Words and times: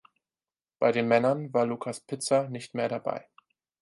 Bei 0.79 0.91
den 0.91 1.07
Männern 1.07 1.53
war 1.53 1.67
Lucas 1.67 1.99
Pitzer 2.01 2.49
nicht 2.49 2.73
mehr 2.73 2.89
dabei. 2.89 3.29